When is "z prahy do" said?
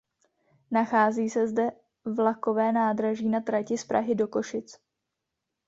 3.77-4.27